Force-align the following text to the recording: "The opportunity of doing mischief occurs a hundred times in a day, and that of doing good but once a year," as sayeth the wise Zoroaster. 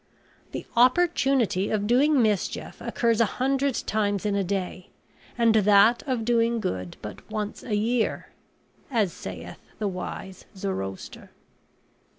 "The 0.51 0.65
opportunity 0.75 1.69
of 1.69 1.85
doing 1.85 2.23
mischief 2.23 2.77
occurs 2.81 3.21
a 3.21 3.25
hundred 3.37 3.75
times 3.85 4.25
in 4.25 4.35
a 4.35 4.43
day, 4.43 4.89
and 5.37 5.53
that 5.53 6.01
of 6.07 6.25
doing 6.25 6.59
good 6.59 6.97
but 7.03 7.21
once 7.29 7.61
a 7.61 7.75
year," 7.75 8.29
as 8.89 9.13
sayeth 9.13 9.59
the 9.77 9.87
wise 9.87 10.45
Zoroaster. 10.57 11.29